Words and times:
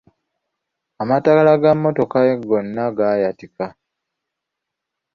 Amataala 1.01 1.51
ga 1.61 1.71
mmotoka 1.75 2.19
gonna 2.47 2.83
gaayatika. 2.97 3.65